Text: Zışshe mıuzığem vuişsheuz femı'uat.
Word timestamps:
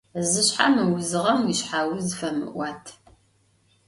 Zışshe 0.29 0.67
mıuzığem 0.73 1.39
vuişsheuz 1.45 2.07
femı'uat. 2.19 2.85